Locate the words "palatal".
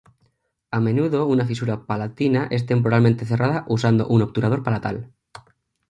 4.63-5.13